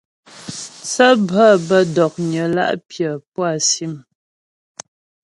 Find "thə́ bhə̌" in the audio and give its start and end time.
0.91-1.49